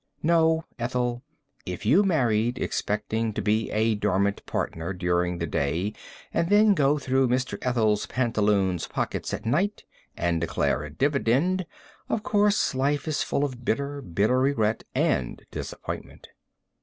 [0.23, 1.21] No, Ethel,
[1.63, 5.93] if you married expecting to be a dormant partner during the day
[6.33, 7.59] and then to go through Mr.
[7.63, 9.83] Ethel's pantaloons pocket at night
[10.17, 11.67] and declare a dividend,
[12.09, 16.29] of course life is full of bitter, bitter regret and disappointment.